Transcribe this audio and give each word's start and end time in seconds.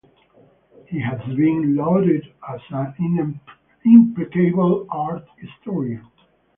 He 0.87 0.99
has 0.99 1.21
been 1.35 1.75
lauded 1.75 2.33
as 2.49 2.59
‘an 2.71 3.37
impeccable 3.85 4.87
art 4.89 5.27
historian’. 5.37 6.07